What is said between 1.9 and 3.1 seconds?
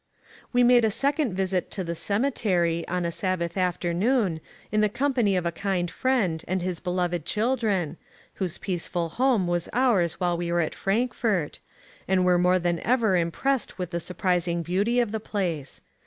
Cemetery, on